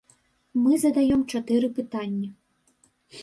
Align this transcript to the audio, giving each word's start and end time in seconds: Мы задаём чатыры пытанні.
Мы 0.61 0.71
задаём 0.83 1.21
чатыры 1.35 1.69
пытанні. 1.77 2.29